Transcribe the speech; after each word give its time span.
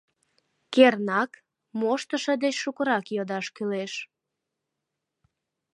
Кернак, 0.73 1.31
моштышо 1.79 2.33
деч 2.43 2.55
шукырак 2.63 3.05
йодаш 3.15 3.45
кӱлеш. 3.55 3.93